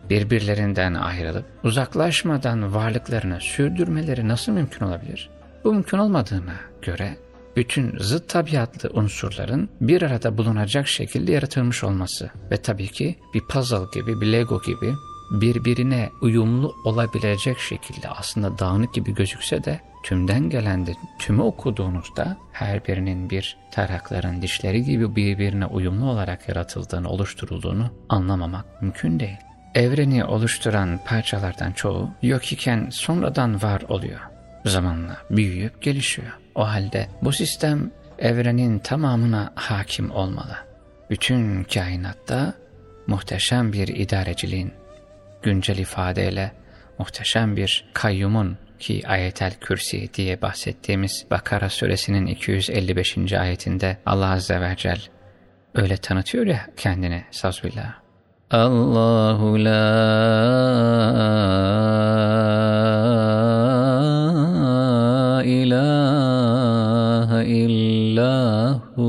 birbirlerinden 0.10 0.94
ayrılıp 0.94 1.46
uzaklaşmadan 1.64 2.74
varlıklarını 2.74 3.40
sürdürmeleri 3.42 4.28
nasıl 4.28 4.52
mümkün 4.52 4.86
olabilir? 4.86 5.30
Bu 5.64 5.74
mümkün 5.74 5.98
olmadığına 5.98 6.56
göre 6.82 7.18
bütün 7.56 7.98
zıt 8.00 8.30
tabiatlı 8.30 8.90
unsurların 8.94 9.70
bir 9.82 10.02
arada 10.02 10.38
bulunacak 10.38 10.88
şekilde 10.88 11.32
yaratılmış 11.32 11.84
olması 11.84 12.32
ve 12.52 12.58
tabii 12.58 12.88
ki 12.88 13.16
bir 13.34 13.42
puzzle 13.42 13.78
gibi, 13.94 14.22
bir 14.22 14.32
lego 14.32 14.62
gibi 14.62 14.94
birbirine 15.32 16.10
uyumlu 16.22 16.76
olabilecek 16.86 17.60
şekilde 17.60 18.10
aslında 18.10 18.60
dağınık 18.60 18.94
gibi 18.94 19.14
gözükse 19.14 19.64
de 19.64 19.80
tümden 20.04 20.50
gelen 20.50 20.86
de 20.86 20.94
tümü 21.20 21.42
okuduğunuzda 21.42 22.38
her 22.52 22.88
birinin 22.88 23.30
bir 23.30 23.58
tarakların 23.72 24.42
dişleri 24.42 24.84
gibi 24.84 25.16
birbirine 25.16 25.66
uyumlu 25.66 26.10
olarak 26.10 26.50
yaratıldığını, 26.50 27.10
oluşturulduğunu 27.10 27.92
anlamamak 28.10 28.82
mümkün 28.82 29.20
değil. 29.20 29.38
Evreni 29.76 30.26
oluşturan 30.26 31.00
parçalardan 31.06 31.72
çoğu 31.72 32.10
yok 32.22 32.52
iken 32.52 32.88
sonradan 32.92 33.62
var 33.62 33.82
oluyor. 33.90 34.20
Zamanla 34.66 35.18
büyüyüp 35.30 35.82
gelişiyor. 35.82 36.38
O 36.60 36.64
halde 36.64 37.08
bu 37.22 37.32
sistem 37.32 37.92
evrenin 38.18 38.80
tamamına 38.80 39.52
hakim 39.56 40.12
olmalı. 40.12 40.56
Bütün 41.10 41.64
kainatta 41.64 42.54
muhteşem 43.08 43.74
bir 43.74 43.88
idareciliğin, 43.88 44.74
güncel 45.42 45.78
ifadeyle 45.78 46.52
muhteşem 46.98 47.56
bir 47.56 47.86
kayyumun 47.94 48.58
ki 48.80 49.04
ayetel 49.08 49.54
kürsi 49.62 50.14
diye 50.14 50.42
bahsettiğimiz 50.42 51.26
Bakara 51.32 51.70
suresinin 51.70 52.26
255. 52.26 53.34
ayetinde 53.34 53.98
Allah 54.06 54.32
Azze 54.32 54.62
ve 54.62 54.76
Celle 54.78 55.02
öyle 55.76 55.98
tanıtıyor 55.98 56.46
ya 56.46 56.66
kendini 56.78 57.24
sazbillah. 57.32 57.94
Allahu 58.52 59.66
la 59.66 59.80
illahu 67.50 69.08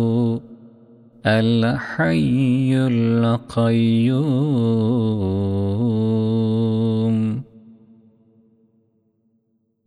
el 1.25 1.63
hayyul 1.97 3.39
kayyum 3.49 4.41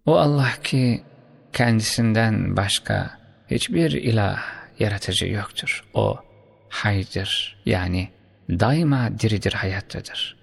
O 0.06 0.16
Allah 0.18 0.52
ki 0.64 1.04
kendisinden 1.54 2.58
başka 2.58 3.20
hiçbir 3.52 3.92
ilah 3.92 4.40
yaratıcı 4.80 5.26
yoktur. 5.26 5.84
O 5.94 6.20
haydır 6.70 7.62
yani 7.66 8.10
daima 8.50 9.20
diridir 9.20 9.54
hayattadır. 9.54 10.38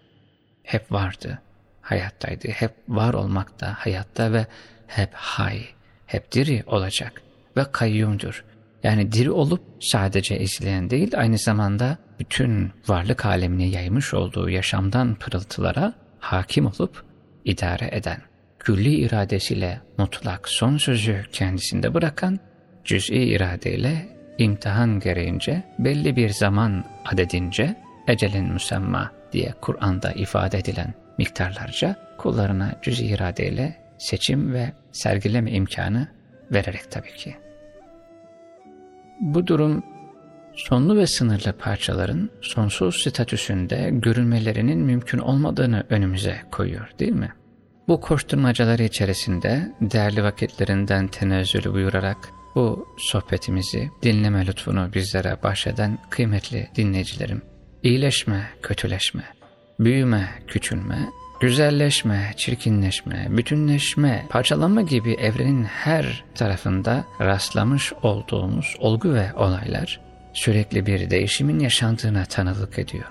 Hep 0.63 0.93
vardı, 0.93 1.39
hayattaydı, 1.81 2.49
hep 2.49 2.73
var 2.89 3.15
olmakta, 3.15 3.75
hayatta 3.79 4.33
ve 4.33 4.47
hep 4.87 5.15
hay, 5.15 5.65
hep 6.07 6.33
diri 6.33 6.63
olacak 6.67 7.23
ve 7.57 7.65
kayyumdur. 7.73 8.45
Yani 8.83 9.13
diri 9.13 9.31
olup 9.31 9.63
sadece 9.81 10.41
izleyen 10.41 10.91
değil, 10.91 11.13
aynı 11.17 11.39
zamanda 11.39 11.99
bütün 12.21 12.73
varlık 12.89 13.27
alemini 13.27 13.71
yaymış 13.71 14.15
olduğu 14.15 14.51
yaşamdan 14.51 15.15
pırıltılara 15.15 15.93
hakim 16.19 16.67
olup 16.67 17.05
idare 17.45 17.89
eden, 17.93 18.23
külli 18.59 18.95
iradesiyle 18.95 19.81
mutlak 19.99 20.49
son 20.49 20.77
sözü 20.77 21.25
kendisinde 21.33 21.95
bırakan, 21.95 22.39
cüz'i 22.85 23.15
iradeyle 23.15 24.09
imtihan 24.39 25.01
gereğince 25.01 25.63
belli 25.79 26.17
bir 26.17 26.29
zaman 26.29 26.85
adedince 27.05 27.77
ecelin 28.09 28.53
müsemma 28.53 29.13
diye 29.33 29.55
Kur'an'da 29.61 30.13
ifade 30.13 30.59
edilen 30.59 30.95
miktarlarca 31.19 31.97
kullarına 32.19 32.75
cüz-i 32.83 33.07
iradeyle 33.07 33.77
seçim 33.99 34.53
ve 34.53 34.73
sergileme 34.93 35.51
imkanı 35.51 36.09
vererek 36.51 36.91
tabii 36.91 37.15
ki. 37.15 37.37
Bu 39.21 39.47
durum 39.47 39.83
sonlu 40.55 40.97
ve 40.97 41.07
sınırlı 41.07 41.53
parçaların 41.53 42.31
sonsuz 42.41 43.01
statüsünde 43.01 43.91
görünmelerinin 43.93 44.79
mümkün 44.79 45.19
olmadığını 45.19 45.85
önümüze 45.91 46.37
koyuyor 46.51 46.91
değil 46.99 47.13
mi? 47.13 47.33
Bu 47.89 48.01
koşturmacaları 48.01 48.83
içerisinde 48.83 49.73
değerli 49.81 50.23
vakitlerinden 50.23 51.09
tenezzülü 51.09 51.73
buyurarak 51.73 52.17
bu 52.55 52.89
sohbetimizi 52.99 53.91
dinleme 54.03 54.47
lütfunu 54.47 54.91
bizlere 54.95 55.37
bahşeden 55.43 55.99
kıymetli 56.11 56.69
dinleyicilerim. 56.77 57.43
İyileşme, 57.83 58.51
kötüleşme, 58.63 59.25
büyüme, 59.81 60.29
küçülme, 60.47 61.09
güzelleşme, 61.41 62.33
çirkinleşme, 62.37 63.27
bütünleşme, 63.31 64.27
parçalanma 64.29 64.83
gibi 64.83 65.13
evrenin 65.13 65.65
her 65.65 66.25
tarafında 66.35 67.05
rastlamış 67.21 67.93
olduğumuz 68.03 68.77
olgu 68.79 69.15
ve 69.15 69.33
olaylar 69.35 70.01
sürekli 70.33 70.87
bir 70.87 71.11
değişimin 71.11 71.59
yaşandığına 71.59 72.25
tanılık 72.25 72.79
ediyor. 72.79 73.05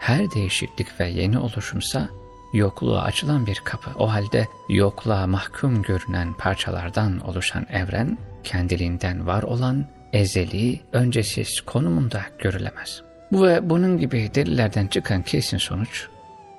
Her 0.00 0.30
değişiklik 0.30 1.00
ve 1.00 1.08
yeni 1.08 1.38
oluşumsa 1.38 2.08
yokluğa 2.52 3.02
açılan 3.02 3.46
bir 3.46 3.60
kapı. 3.64 3.90
O 3.98 4.12
halde 4.12 4.48
yokluğa 4.68 5.26
mahkum 5.26 5.82
görünen 5.82 6.32
parçalardan 6.32 7.20
oluşan 7.20 7.66
evren, 7.72 8.18
kendiliğinden 8.44 9.26
var 9.26 9.42
olan 9.42 9.86
ezeli, 10.12 10.80
öncesiz 10.92 11.60
konumunda 11.60 12.22
görülemez. 12.38 13.02
Bu 13.32 13.46
ve 13.46 13.70
bunun 13.70 13.98
gibi 13.98 14.30
delillerden 14.34 14.86
çıkan 14.86 15.22
kesin 15.22 15.58
sonuç, 15.58 16.08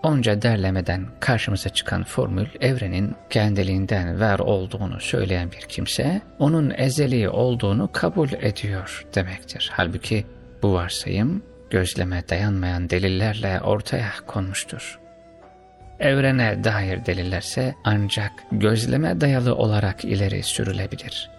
onca 0.06 0.42
derlemeden 0.42 1.06
karşımıza 1.20 1.70
çıkan 1.70 2.04
formül 2.04 2.48
evrenin 2.62 3.16
kendiliğinden 3.30 4.20
var 4.20 4.40
olduğunu 4.40 5.00
söyleyen 5.00 5.52
bir 5.52 5.66
kimse, 5.70 6.22
onun 6.40 6.74
ezeli 6.78 7.30
olduğunu 7.30 7.90
kabul 7.92 8.30
ediyor 8.42 9.06
demektir. 9.16 9.72
Halbuki 9.74 10.26
bu 10.64 10.74
varsayım 10.74 11.44
gözleme 11.70 12.24
dayanmayan 12.30 12.90
delillerle 12.90 13.62
ortaya 13.62 14.12
konmuştur. 14.28 15.00
Evrene 16.00 16.64
dair 16.64 17.06
delillerse 17.06 17.76
ancak 17.84 18.32
gözleme 18.52 19.22
dayalı 19.22 19.56
olarak 19.56 20.06
ileri 20.06 20.44
sürülebilir. 20.44 21.35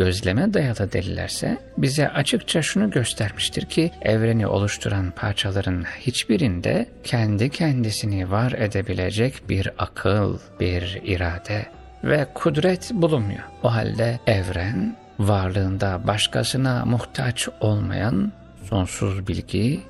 Gözleme 0.00 0.54
dayalı 0.54 0.92
delillerse 0.92 1.58
bize 1.78 2.08
açıkça 2.08 2.62
şunu 2.62 2.90
göstermiştir 2.90 3.64
ki 3.64 3.92
evreni 4.02 4.46
oluşturan 4.46 5.10
parçaların 5.10 5.84
hiçbirinde 6.00 6.86
kendi 7.04 7.50
kendisini 7.50 8.30
var 8.30 8.52
edebilecek 8.52 9.48
bir 9.48 9.70
akıl, 9.78 10.38
bir 10.60 11.00
irade 11.04 11.66
ve 12.04 12.26
kudret 12.34 12.90
bulunmuyor. 12.92 13.42
O 13.62 13.72
halde 13.72 14.20
evren 14.26 14.96
varlığında 15.18 16.06
başkasına 16.06 16.84
muhtaç 16.84 17.48
olmayan 17.60 18.32
sonsuz 18.68 19.28
bilgi, 19.28 19.80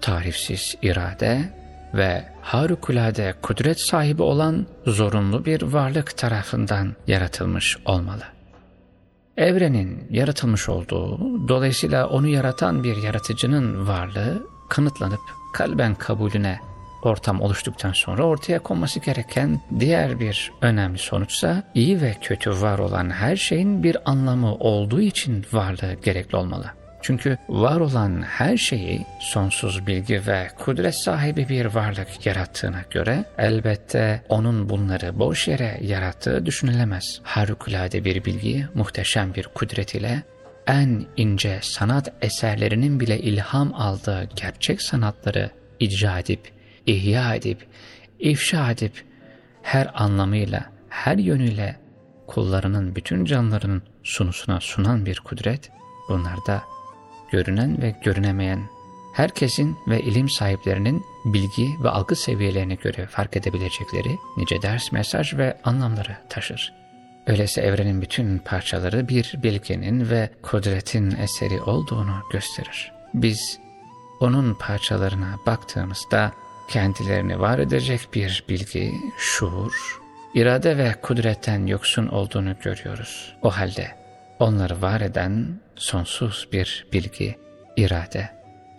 tarifsiz 0.00 0.76
irade 0.82 1.40
ve 1.94 2.24
harikulade 2.42 3.34
kudret 3.42 3.80
sahibi 3.80 4.22
olan 4.22 4.66
zorunlu 4.86 5.44
bir 5.44 5.62
varlık 5.62 6.16
tarafından 6.16 6.92
yaratılmış 7.06 7.76
olmalı. 7.84 8.33
Evrenin 9.36 10.06
yaratılmış 10.10 10.68
olduğu, 10.68 11.18
dolayısıyla 11.48 12.08
onu 12.08 12.28
yaratan 12.28 12.84
bir 12.84 12.96
yaratıcının 12.96 13.88
varlığı 13.88 14.46
kanıtlanıp 14.68 15.20
kalben 15.52 15.94
kabulüne 15.94 16.58
ortam 17.02 17.40
oluştuktan 17.40 17.92
sonra 17.92 18.22
ortaya 18.22 18.58
konması 18.58 19.00
gereken 19.00 19.60
diğer 19.80 20.20
bir 20.20 20.52
önemli 20.60 20.98
sonuçsa 20.98 21.62
iyi 21.74 22.02
ve 22.02 22.14
kötü 22.22 22.50
var 22.50 22.78
olan 22.78 23.10
her 23.10 23.36
şeyin 23.36 23.82
bir 23.82 24.10
anlamı 24.10 24.54
olduğu 24.54 25.00
için 25.00 25.46
varlığı 25.52 25.94
gerekli 25.94 26.36
olmalı. 26.36 26.66
Çünkü 27.04 27.38
var 27.48 27.80
olan 27.80 28.22
her 28.22 28.56
şeyi 28.56 29.06
sonsuz 29.20 29.86
bilgi 29.86 30.26
ve 30.26 30.48
kudret 30.58 30.94
sahibi 30.94 31.48
bir 31.48 31.66
varlık 31.66 32.26
yarattığına 32.26 32.82
göre 32.90 33.24
elbette 33.38 34.22
onun 34.28 34.68
bunları 34.68 35.18
boş 35.18 35.48
yere 35.48 35.78
yarattığı 35.82 36.46
düşünülemez. 36.46 37.20
Harikulade 37.22 38.04
bir 38.04 38.24
bilgi, 38.24 38.66
muhteşem 38.74 39.34
bir 39.34 39.48
kudret 39.54 39.94
ile 39.94 40.22
en 40.66 41.04
ince 41.16 41.58
sanat 41.62 42.12
eserlerinin 42.22 43.00
bile 43.00 43.18
ilham 43.18 43.74
aldığı 43.74 44.28
gerçek 44.36 44.82
sanatları 44.82 45.50
icra 45.80 46.18
edip, 46.18 46.52
ihya 46.86 47.34
edip, 47.34 47.66
ifşa 48.18 48.70
edip, 48.70 49.04
her 49.62 49.90
anlamıyla, 49.94 50.64
her 50.88 51.16
yönüyle 51.16 51.76
kullarının 52.26 52.96
bütün 52.96 53.24
canlarının 53.24 53.82
sunusuna 54.02 54.60
sunan 54.60 55.06
bir 55.06 55.20
kudret, 55.20 55.70
bunlarda 56.08 56.73
görünen 57.30 57.82
ve 57.82 57.94
görünemeyen, 58.04 58.60
herkesin 59.14 59.76
ve 59.88 60.00
ilim 60.00 60.28
sahiplerinin 60.28 61.04
bilgi 61.24 61.76
ve 61.82 61.90
algı 61.90 62.16
seviyelerine 62.16 62.74
göre 62.74 63.06
fark 63.06 63.36
edebilecekleri 63.36 64.18
nice 64.36 64.62
ders, 64.62 64.92
mesaj 64.92 65.34
ve 65.34 65.58
anlamları 65.64 66.16
taşır. 66.28 66.72
Öyleyse 67.26 67.60
evrenin 67.60 68.02
bütün 68.02 68.38
parçaları 68.38 69.08
bir 69.08 69.34
bilginin 69.42 70.10
ve 70.10 70.30
kudretin 70.42 71.16
eseri 71.16 71.60
olduğunu 71.60 72.22
gösterir. 72.32 72.92
Biz 73.14 73.58
onun 74.20 74.54
parçalarına 74.54 75.38
baktığımızda 75.46 76.32
kendilerini 76.68 77.40
var 77.40 77.58
edecek 77.58 78.08
bir 78.14 78.44
bilgi, 78.48 78.92
şuur, 79.18 80.00
irade 80.34 80.78
ve 80.78 80.94
kudretten 81.02 81.66
yoksun 81.66 82.06
olduğunu 82.06 82.54
görüyoruz. 82.64 83.36
O 83.42 83.50
halde 83.50 83.88
onları 84.38 84.82
var 84.82 85.00
eden 85.00 85.60
sonsuz 85.76 86.48
bir 86.52 86.86
bilgi, 86.92 87.38
irade 87.76 88.30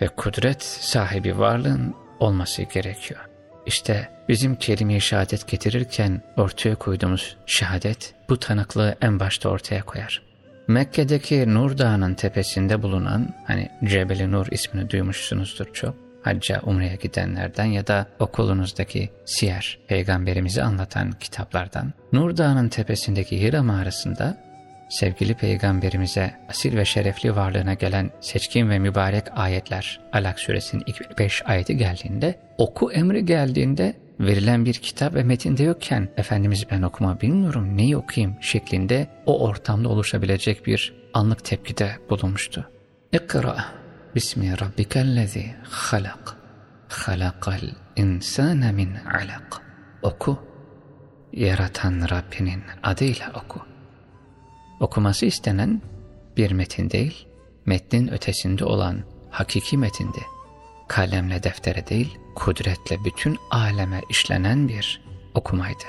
ve 0.02 0.08
kudret 0.08 0.64
sahibi 0.64 1.40
varlığın 1.40 1.96
olması 2.20 2.62
gerekiyor. 2.64 3.20
İşte 3.66 4.10
bizim 4.30 4.56
kelime-i 4.56 5.02
şehadet 5.02 5.48
getirirken 5.48 6.22
ortaya 6.38 6.76
koyduğumuz 6.76 7.38
şehadet 7.46 8.14
bu 8.30 8.40
tanıklığı 8.40 8.96
en 9.02 9.20
başta 9.20 9.50
ortaya 9.50 9.82
koyar. 9.82 10.22
Mekke'deki 10.68 11.54
Nur 11.54 11.78
Dağı'nın 11.78 12.14
tepesinde 12.14 12.84
bulunan, 12.84 13.34
hani 13.48 13.70
Cebeli 13.84 14.32
Nur 14.32 14.48
ismini 14.52 14.90
duymuşsunuzdur 14.90 15.74
çok, 15.74 15.96
hacca 16.24 16.62
umreye 16.62 16.96
gidenlerden 16.96 17.66
ya 17.66 17.88
da 17.88 18.08
okulunuzdaki 18.20 19.10
siyer, 19.26 19.80
peygamberimizi 19.88 20.64
anlatan 20.64 21.12
kitaplardan, 21.12 21.94
Nur 22.14 22.38
Dağı'nın 22.38 22.70
tepesindeki 22.70 23.42
Hira 23.42 23.64
mağarasında 23.64 24.38
sevgili 24.90 25.34
peygamberimize 25.34 26.34
asil 26.50 26.78
ve 26.78 26.86
şerefli 26.86 27.36
varlığına 27.36 27.74
gelen 27.74 28.12
seçkin 28.20 28.70
ve 28.70 28.80
mübarek 28.80 29.24
ayetler 29.36 30.00
Alak 30.14 30.40
suresinin 30.40 30.84
ilk 30.86 31.20
beş 31.20 31.42
ayeti 31.46 31.78
geldiğinde, 31.78 32.40
oku 32.58 32.92
emri 32.92 33.26
geldiğinde 33.26 33.96
verilen 34.20 34.66
bir 34.66 34.74
kitap 34.74 35.16
ve 35.16 35.24
metinde 35.24 35.64
yokken 35.64 36.10
Efendimiz 36.18 36.66
ben 36.72 36.82
okuma 36.82 37.22
bilmiyorum 37.22 37.78
neyi 37.78 37.98
okuyayım 37.98 38.36
şeklinde 38.42 39.08
o 39.26 39.48
ortamda 39.48 39.90
oluşabilecek 39.90 40.66
bir 40.66 40.94
anlık 41.14 41.46
tepkide 41.46 41.92
bulunmuştu. 42.10 42.70
İkra 43.12 43.66
bismi 44.16 44.62
rabbikellezi 44.62 45.56
halak 45.64 46.38
halakal 46.90 47.62
insane 47.96 48.72
min 48.72 48.96
alak 48.96 49.62
oku 50.02 50.40
yaratan 51.34 52.10
Rabbinin 52.10 52.64
adıyla 52.84 53.32
oku. 53.46 53.75
Okuması 54.80 55.26
istenen 55.26 55.82
bir 56.38 56.52
metin 56.52 56.90
değil, 56.90 57.28
metnin 57.66 58.08
ötesinde 58.08 58.66
olan 58.66 59.04
hakiki 59.30 59.78
metindi. 59.78 60.20
Kalemle 60.88 61.44
deftere 61.44 61.88
değil, 61.88 62.18
kudretle 62.36 63.06
bütün 63.06 63.38
aleme 63.52 64.02
işlenen 64.10 64.68
bir 64.68 65.02
okumaydı. 65.34 65.84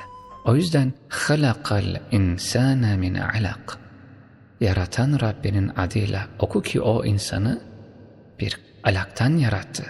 O 0.45 0.57
yüzden 0.57 0.93
halakal 1.09 1.97
insane 2.11 2.97
min 2.97 3.15
alak. 3.15 3.79
Yaratan 4.61 5.21
Rabbinin 5.21 5.69
adıyla 5.69 6.29
oku 6.39 6.63
ki 6.63 6.81
o 6.81 7.05
insanı 7.05 7.63
bir 8.41 8.61
alaktan 8.85 9.37
yarattı. 9.37 9.85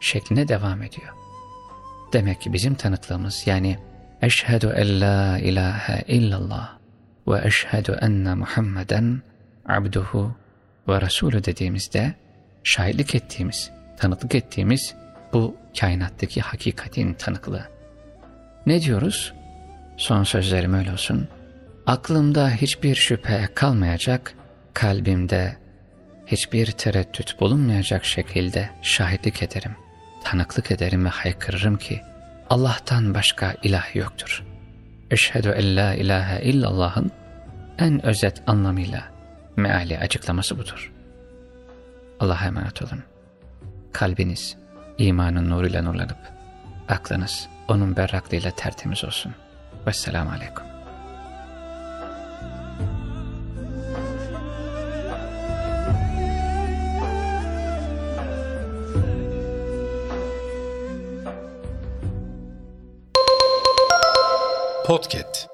Şekline 0.00 0.48
devam 0.48 0.82
ediyor. 0.82 1.08
Demek 2.12 2.40
ki 2.40 2.52
bizim 2.52 2.74
tanıklığımız 2.74 3.42
yani 3.46 3.78
Eşhedü 4.22 4.66
en 4.76 5.00
la 5.00 5.38
ilahe 5.38 6.04
illallah 6.06 6.81
enne 8.02 8.34
Muhammeden 8.34 9.22
abduhu 9.68 10.36
ve 10.88 11.00
Resulü 11.00 11.44
dediğimizde 11.44 12.14
şahitlik 12.64 13.14
ettiğimiz, 13.14 13.70
tanıklık 13.96 14.34
ettiğimiz 14.34 14.94
bu 15.32 15.56
kainattaki 15.80 16.40
hakikatin 16.40 17.14
tanıklığı. 17.14 17.68
Ne 18.66 18.82
diyoruz? 18.82 19.34
Son 19.96 20.24
sözlerim 20.24 20.74
öyle 20.74 20.92
olsun. 20.92 21.28
Aklımda 21.86 22.50
hiçbir 22.50 22.94
şüphe 22.94 23.48
kalmayacak, 23.54 24.34
kalbimde 24.74 25.56
hiçbir 26.26 26.66
tereddüt 26.66 27.40
bulunmayacak 27.40 28.04
şekilde 28.04 28.70
şahitlik 28.82 29.42
ederim, 29.42 29.72
tanıklık 30.24 30.70
ederim 30.70 31.04
ve 31.04 31.08
haykırırım 31.08 31.76
ki 31.76 32.00
Allah'tan 32.50 33.14
başka 33.14 33.54
ilah 33.62 33.96
yoktur. 33.96 34.51
Eşhedü 35.12 35.48
en 35.48 35.76
la 35.76 35.94
ilahe 35.94 36.42
illallah'ın 36.42 37.10
en 37.78 38.06
özet 38.06 38.42
anlamıyla 38.46 39.04
meali 39.56 39.98
açıklaması 39.98 40.58
budur. 40.58 40.92
Allah'a 42.20 42.46
emanet 42.46 42.82
olun. 42.82 43.02
Kalbiniz 43.92 44.56
imanın 44.98 45.50
nuruyla 45.50 45.82
nurlanıp 45.82 46.18
aklınız 46.88 47.48
onun 47.68 47.96
berraklığıyla 47.96 48.50
tertemiz 48.50 49.04
olsun. 49.04 49.34
Vesselamu 49.86 50.30
Aleyküm. 50.30 50.71
Podcast 64.92 65.51